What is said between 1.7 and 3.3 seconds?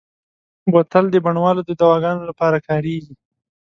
دواګانو لپاره کارېږي.